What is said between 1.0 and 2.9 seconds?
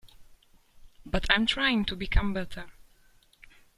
But I'm trying to become better.